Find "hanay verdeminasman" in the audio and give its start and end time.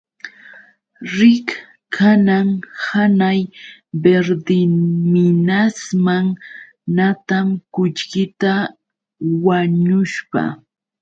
2.85-6.27